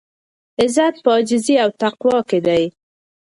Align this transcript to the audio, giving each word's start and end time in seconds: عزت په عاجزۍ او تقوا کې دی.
عزت 0.61 0.95
په 1.03 1.09
عاجزۍ 1.15 1.55
او 1.63 1.69
تقوا 1.81 2.17
کې 2.29 2.39
دی. 2.47 2.63